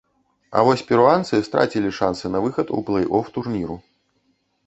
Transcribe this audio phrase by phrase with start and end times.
[0.59, 3.77] А вось перуанцы страцілі шанцы на выхад у плэй-оф турніру.